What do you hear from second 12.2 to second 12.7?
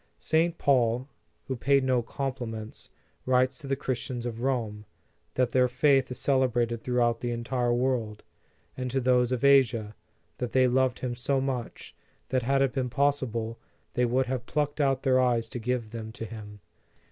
that had